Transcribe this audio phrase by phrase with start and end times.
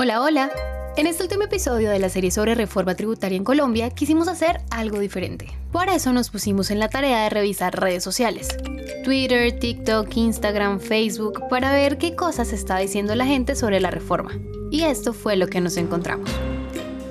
[0.00, 0.50] Hola, hola.
[0.96, 5.00] En este último episodio de la serie sobre reforma tributaria en Colombia quisimos hacer algo
[5.00, 5.48] diferente.
[5.72, 8.56] Por eso nos pusimos en la tarea de revisar redes sociales.
[9.02, 14.30] Twitter, TikTok, Instagram, Facebook, para ver qué cosas está diciendo la gente sobre la reforma.
[14.70, 16.30] Y esto fue lo que nos encontramos.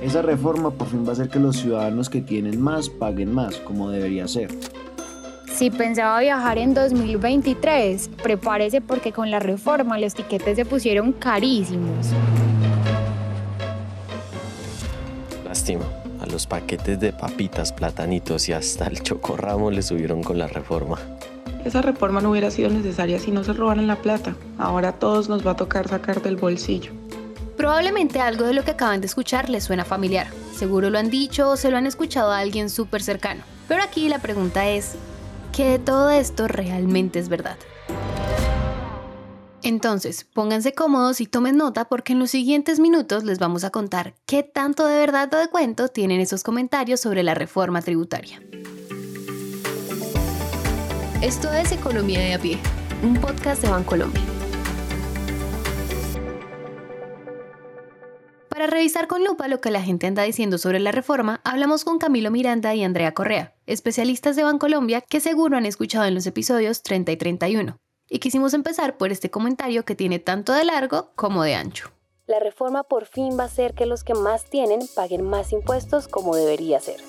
[0.00, 3.56] Esa reforma por fin va a hacer que los ciudadanos que tienen más paguen más,
[3.56, 4.48] como debería ser.
[5.52, 12.14] Si pensaba viajar en 2023, prepárese porque con la reforma los tiquetes se pusieron carísimos.
[15.70, 20.48] Lástima, a los paquetes de papitas, platanitos y hasta el chocorramo le subieron con la
[20.48, 20.98] reforma.
[21.64, 24.34] Esa reforma no hubiera sido necesaria si no se robaran la plata.
[24.58, 26.90] Ahora a todos nos va a tocar sacar del bolsillo.
[27.56, 30.26] Probablemente algo de lo que acaban de escuchar les suena familiar.
[30.56, 33.42] Seguro lo han dicho o se lo han escuchado a alguien súper cercano.
[33.68, 34.96] Pero aquí la pregunta es,
[35.52, 37.56] ¿qué de todo esto realmente es verdad?
[39.70, 44.16] Entonces, pónganse cómodos y tomen nota porque en los siguientes minutos les vamos a contar
[44.26, 48.42] qué tanto de verdad o de cuento tienen esos comentarios sobre la reforma tributaria.
[51.22, 52.58] Esto es Economía de a pie,
[53.04, 54.20] un podcast de Bancolombia.
[58.48, 62.00] Para revisar con lupa lo que la gente anda diciendo sobre la reforma, hablamos con
[62.00, 66.82] Camilo Miranda y Andrea Correa, especialistas de Bancolombia que seguro han escuchado en los episodios
[66.82, 67.80] 30 y 31
[68.10, 71.90] y quisimos empezar por este comentario que tiene tanto de largo como de ancho.
[72.26, 76.08] La reforma por fin va a hacer que los que más tienen paguen más impuestos
[76.08, 77.00] como debería ser.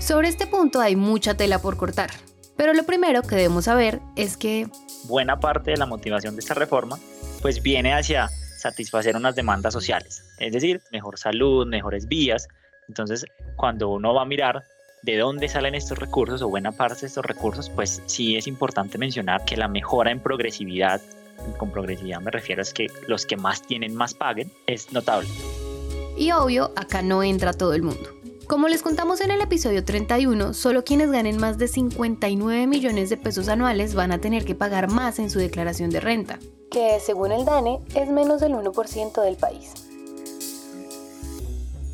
[0.00, 2.10] Sobre este punto hay mucha tela por cortar,
[2.56, 4.68] pero lo primero que debemos saber es que
[5.04, 6.98] buena parte de la motivación de esta reforma
[7.40, 12.48] pues viene hacia satisfacer unas demandas sociales, es decir, mejor salud, mejores vías.
[12.88, 13.24] Entonces,
[13.56, 14.64] cuando uno va a mirar
[15.12, 18.98] de dónde salen estos recursos o buena parte de estos recursos, pues sí es importante
[18.98, 21.00] mencionar que la mejora en progresividad,
[21.48, 25.28] y con progresividad me refiero a que los que más tienen más paguen, es notable.
[26.16, 28.10] Y obvio, acá no entra todo el mundo.
[28.46, 33.16] Como les contamos en el episodio 31, solo quienes ganen más de 59 millones de
[33.16, 36.38] pesos anuales van a tener que pagar más en su declaración de renta.
[36.70, 39.87] Que según el DANE es menos del 1% del país.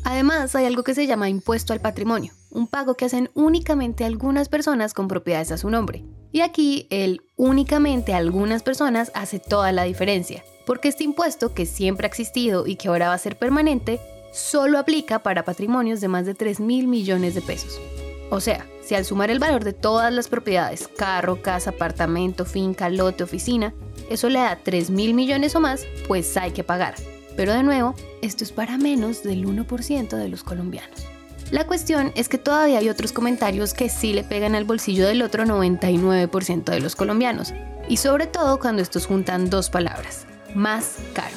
[0.05, 4.49] Además, hay algo que se llama impuesto al patrimonio, un pago que hacen únicamente algunas
[4.49, 6.05] personas con propiedades a su nombre.
[6.31, 12.05] Y aquí el únicamente algunas personas hace toda la diferencia, porque este impuesto que siempre
[12.05, 13.99] ha existido y que ahora va a ser permanente,
[14.31, 17.81] solo aplica para patrimonios de más de 3 mil millones de pesos.
[18.29, 22.89] O sea, si al sumar el valor de todas las propiedades, carro, casa, apartamento, finca,
[22.89, 23.73] lote, oficina,
[24.07, 26.93] eso le da 3 mil millones o más, pues hay que pagar.
[27.35, 31.05] Pero de nuevo, esto es para menos del 1% de los colombianos.
[31.51, 35.21] La cuestión es que todavía hay otros comentarios que sí le pegan al bolsillo del
[35.21, 37.53] otro 99% de los colombianos,
[37.87, 40.25] y sobre todo cuando estos juntan dos palabras,
[40.55, 41.35] más caro.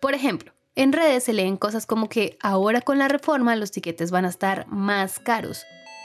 [0.00, 4.12] Por ejemplo, en redes se leen cosas como que ahora con la reforma los tiquetes
[4.12, 5.64] van a estar más caros,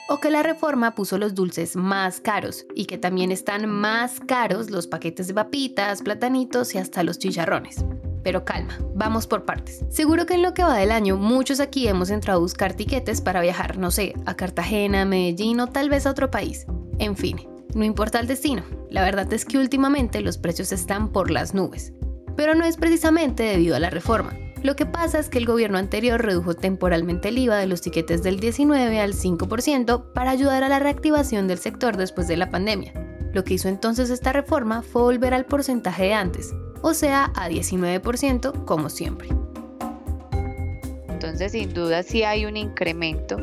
[0.10, 4.70] o que la reforma puso los dulces más caros y que también están más caros
[4.70, 7.84] los paquetes de papitas, platanitos y hasta los chicharrones.
[8.26, 9.86] Pero calma, vamos por partes.
[9.90, 13.22] Seguro que en lo que va del año muchos aquí hemos entrado a buscar tiquetes
[13.22, 16.66] para viajar, no sé, a Cartagena, Medellín o tal vez a otro país.
[16.98, 17.38] En fin,
[17.76, 21.94] no importa el destino, la verdad es que últimamente los precios están por las nubes.
[22.36, 24.34] Pero no es precisamente debido a la reforma.
[24.64, 28.24] Lo que pasa es que el gobierno anterior redujo temporalmente el IVA de los tiquetes
[28.24, 32.92] del 19 al 5% para ayudar a la reactivación del sector después de la pandemia.
[33.34, 37.50] Lo que hizo entonces esta reforma fue volver al porcentaje de antes, o sea, a
[37.50, 39.30] 19% como siempre.
[41.26, 43.38] Entonces, sin duda sí hay un incremento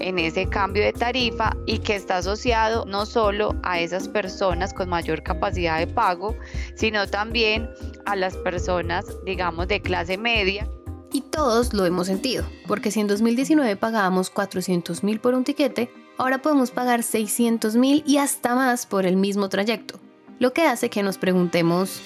[0.00, 4.88] en ese cambio de tarifa y que está asociado no solo a esas personas con
[4.88, 6.34] mayor capacidad de pago,
[6.74, 7.70] sino también
[8.06, 10.68] a las personas, digamos, de clase media.
[11.12, 15.92] Y todos lo hemos sentido, porque si en 2019 pagábamos 400 mil por un tiquete,
[16.18, 20.00] ahora podemos pagar 600 mil y hasta más por el mismo trayecto,
[20.38, 22.00] lo que hace que nos preguntemos,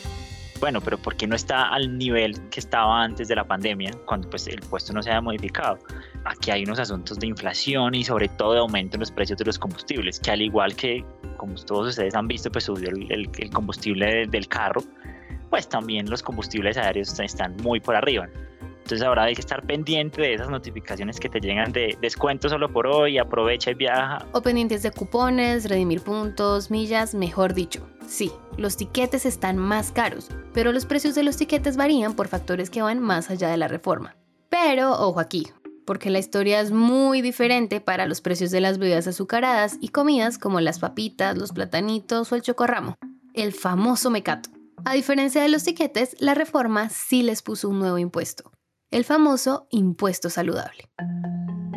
[0.60, 4.28] bueno, pero ¿por qué no está al nivel que estaba antes de la pandemia, cuando
[4.30, 5.78] pues el puesto no se haya modificado?
[6.24, 9.44] Aquí hay unos asuntos de inflación y sobre todo de aumento en los precios de
[9.44, 11.04] los combustibles, que al igual que,
[11.36, 14.82] como todos ustedes han visto, pues subió el, combustible del carro,
[15.50, 18.28] pues también los combustibles aéreos están muy por arriba.
[18.84, 22.70] Entonces ahora hay que estar pendiente de esas notificaciones que te llegan de descuento solo
[22.70, 24.26] por hoy, aprovecha y viaja.
[24.32, 27.86] O pendientes de cupones, redimir puntos, millas, mejor dicho.
[28.06, 32.70] Sí, los tiquetes están más caros, pero los precios de los tiquetes varían por factores
[32.70, 34.16] que van más allá de la reforma.
[34.50, 35.48] Pero ojo aquí,
[35.84, 40.38] porque la historia es muy diferente para los precios de las bebidas azucaradas y comidas
[40.38, 42.96] como las papitas, los platanitos o el chocorramo,
[43.34, 44.50] el famoso mecato.
[44.84, 48.52] A diferencia de los tiquetes, la reforma sí les puso un nuevo impuesto,
[48.90, 50.88] el famoso impuesto saludable.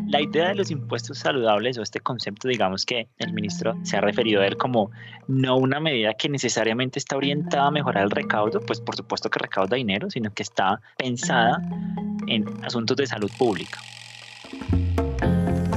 [0.08, 4.02] La idea de los impuestos saludables o este concepto, digamos que el ministro se ha
[4.02, 4.90] referido a él como
[5.28, 9.40] no una medida que necesariamente está orientada a mejorar el recaudo, pues por supuesto que
[9.40, 11.62] recauda dinero, sino que está pensada
[12.28, 13.82] en asuntos de salud pública.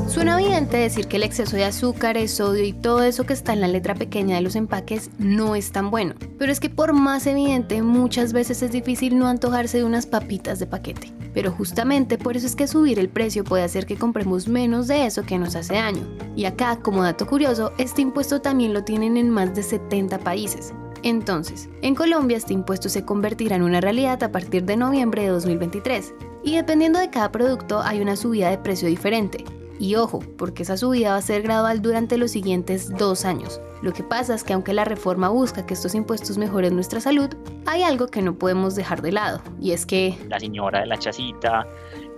[0.06, 3.60] Suena evidente decir que el exceso de azúcares, sodio y todo eso que está en
[3.60, 7.26] la letra pequeña de los empaques no es tan bueno, pero es que por más
[7.26, 11.19] evidente muchas veces es difícil no antojarse de unas papitas de paquete.
[11.32, 15.06] Pero justamente por eso es que subir el precio puede hacer que compremos menos de
[15.06, 16.02] eso que nos hace daño.
[16.36, 20.72] Y acá, como dato curioso, este impuesto también lo tienen en más de 70 países.
[21.02, 25.28] Entonces, en Colombia este impuesto se convertirá en una realidad a partir de noviembre de
[25.28, 26.14] 2023.
[26.42, 29.44] Y dependiendo de cada producto hay una subida de precio diferente,
[29.80, 33.60] y ojo, porque esa subida va a ser gradual durante los siguientes dos años.
[33.82, 37.30] Lo que pasa es que aunque la reforma busca que estos impuestos mejoren nuestra salud,
[37.64, 40.14] hay algo que no podemos dejar de lado, y es que...
[40.28, 41.66] La señora de la chacita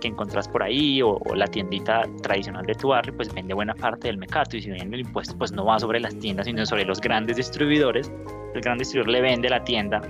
[0.01, 4.09] que encontrás por ahí o, la tiendita tradicional de tu barrio, pues vende buena parte
[4.09, 6.83] del mercado y si bien el impuesto pues no va sobre las tiendas, sino sobre
[6.83, 8.11] los grandes distribuidores,
[8.53, 10.01] el gran distribuidor le vende la tienda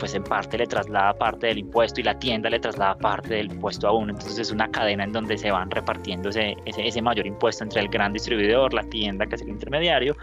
[0.00, 3.52] pues en parte le traslada parte del impuesto y la tienda le traslada parte del
[3.52, 4.10] impuesto a uno.
[4.10, 7.88] Entonces es una cadena en donde se van repartiendo ese, ese, mayor impuesto entre el
[7.88, 10.16] gran distribuidor, la tienda que es el intermediario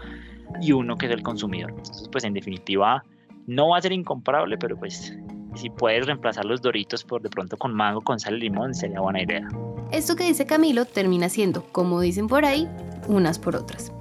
[0.60, 1.70] y uno que es el consumidor.
[1.70, 3.02] Entonces pues en definitiva
[3.46, 5.16] no va a ser incomparable, pero pues
[5.54, 9.00] si puedes reemplazar los doritos por de pronto con mango, con sal y limón, sería
[9.00, 9.48] buena idea.
[9.92, 12.68] Esto que dice Camilo termina siendo, como dicen por ahí,
[13.08, 13.92] unas por otras.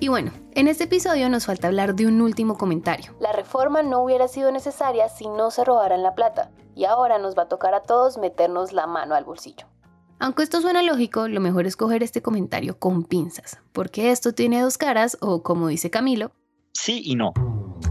[0.00, 3.12] Y bueno, en este episodio nos falta hablar de un último comentario.
[3.18, 7.36] La reforma no hubiera sido necesaria si no se robaran la plata, y ahora nos
[7.36, 9.66] va a tocar a todos meternos la mano al bolsillo.
[10.20, 14.62] Aunque esto suena lógico, lo mejor es coger este comentario con pinzas, porque esto tiene
[14.62, 16.30] dos caras, o como dice Camilo,
[16.74, 17.32] sí y no.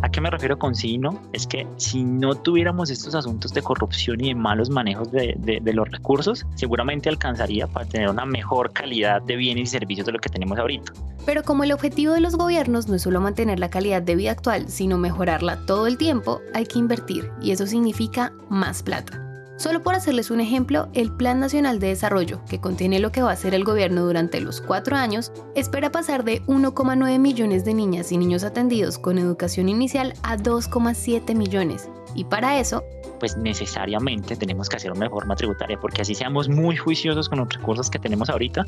[0.02, 1.22] ¿A qué me refiero con sí y no?
[1.34, 5.74] Es que si no tuviéramos estos asuntos de corrupción y de malos manejos de, de,
[5.74, 10.20] los recursos, seguramente alcanzaría para tener una mejor calidad de bienes y servicios de lo
[10.20, 10.94] que tenemos ahorita.
[11.28, 14.32] Pero como el objetivo de los gobiernos no es solo mantener la calidad de vida
[14.32, 19.22] actual, sino mejorarla todo el tiempo, hay que invertir y eso significa más plata.
[19.58, 23.32] Solo por hacerles un ejemplo, el Plan Nacional de Desarrollo, que contiene lo que va
[23.32, 28.14] a hacer el gobierno durante los cuatro años, espera pasar de 1,9 millones de niñas
[28.14, 31.90] y niños atendidos con educación inicial a 2,7 millones.
[32.18, 32.84] Y para eso,
[33.20, 37.48] pues necesariamente tenemos que hacer una reforma tributaria, porque así seamos muy juiciosos con los
[37.48, 38.66] recursos que tenemos ahorita,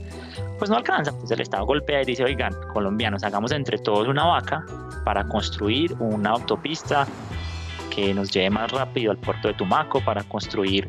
[0.59, 1.11] pues no alcanza.
[1.17, 4.63] Pues el Estado golpea y dice, oigan, colombianos, hagamos entre todos una vaca
[5.03, 7.07] para construir una autopista
[7.89, 10.87] que nos lleve más rápido al puerto de Tumaco para construir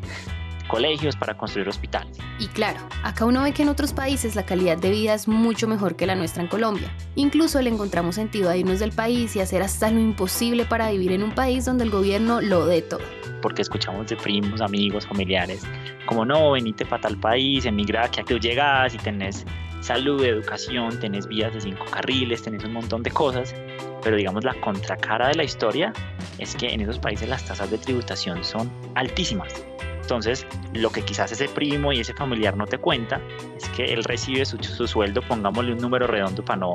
[0.63, 2.17] colegios, para construir hospitales.
[2.39, 5.67] Y claro, acá uno ve que en otros países la calidad de vida es mucho
[5.67, 6.91] mejor que la nuestra en Colombia.
[7.15, 11.11] Incluso le encontramos sentido a irnos del país y hacer hasta lo imposible para vivir
[11.11, 13.01] en un país donde el gobierno lo dé todo.
[13.41, 15.63] Porque escuchamos de primos, amigos, familiares,
[16.05, 19.45] como no, venite para tal país, emigra, que aquí llegas y tenés
[19.81, 23.55] salud, educación, tenés vías de cinco carriles, tenés un montón de cosas
[24.03, 25.93] pero digamos la contracara de la historia
[26.37, 29.53] es que en esos países las tasas de tributación son altísimas.
[30.01, 33.21] Entonces, lo que quizás ese primo y ese familiar no te cuenta
[33.55, 34.57] es que él recibe su,
[34.87, 36.73] sueldo, pongámosle un número redondo para no,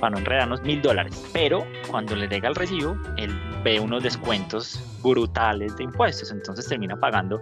[0.00, 1.28] para no enredarnos, mil dólares.
[1.32, 6.30] Pero cuando le llega el recibo, él ve unos descuentos brutales de impuestos.
[6.30, 7.40] Entonces termina pagando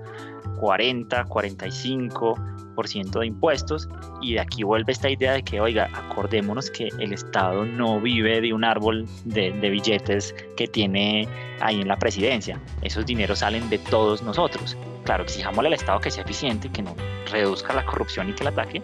[0.58, 2.34] 40, 45,
[2.78, 3.88] de impuestos
[4.22, 8.40] y de aquí vuelve esta idea de que, oiga, acordémonos que el Estado no vive
[8.40, 11.26] de un árbol de, billetes que tiene
[11.60, 12.60] ahí en la presidencia.
[12.82, 14.76] Esos dineros salen de todos nosotros.
[15.04, 16.94] Claro, exijámosle al Estado que sea eficiente, que no
[17.32, 18.80] reduzca la corrupción y que la ataque,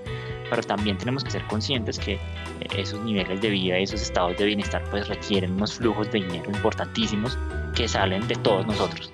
[0.50, 2.18] pero también tenemos que ser conscientes que
[2.76, 7.38] esos niveles de vida, esos estados de bienestar, pues requieren unos flujos de dinero importantísimos
[7.76, 9.13] que salen de todos nosotros.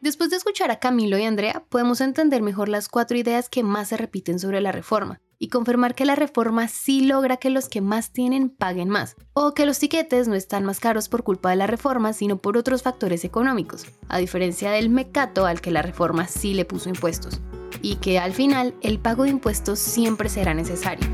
[0.00, 3.88] Después de escuchar a Camilo y Andrea, podemos entender mejor las cuatro ideas que más
[3.88, 7.82] se repiten sobre la reforma y confirmar que la reforma sí logra que los que
[7.82, 11.56] más tienen paguen más, o que los tiquetes no están más caros por culpa de
[11.56, 16.26] la reforma, sino por otros factores económicos, a diferencia del mecato al que la reforma
[16.26, 17.40] sí le puso impuestos,
[17.80, 21.06] y que al final el pago de impuestos siempre será necesario.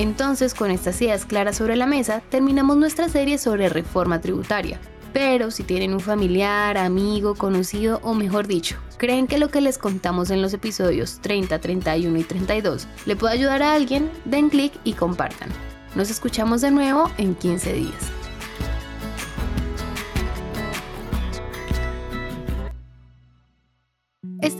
[0.00, 4.80] Entonces, con estas ideas claras sobre la mesa, terminamos nuestra serie sobre reforma tributaria.
[5.12, 9.76] Pero si tienen un familiar, amigo, conocido o mejor dicho, creen que lo que les
[9.76, 14.72] contamos en los episodios 30, 31 y 32 le puede ayudar a alguien, den clic
[14.84, 15.50] y compartan.
[15.94, 18.19] Nos escuchamos de nuevo en 15 días.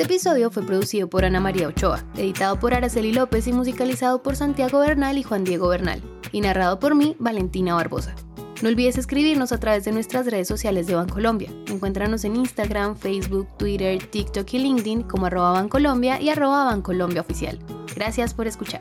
[0.00, 4.34] Este episodio fue producido por Ana María Ochoa, editado por Araceli López y musicalizado por
[4.34, 6.00] Santiago Bernal y Juan Diego Bernal,
[6.32, 8.14] y narrado por mí, Valentina Barbosa.
[8.62, 11.50] No olvides escribirnos a través de nuestras redes sociales de Bancolombia.
[11.66, 17.58] Encuéntranos en Instagram, Facebook, Twitter, TikTok y LinkedIn como arroba Bancolombia y arroba Bancolombia Oficial.
[17.94, 18.80] Gracias por escuchar.